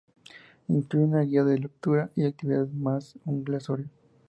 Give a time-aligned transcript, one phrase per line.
[0.67, 3.85] Incluye una guía de lectura y actividades más un glosario.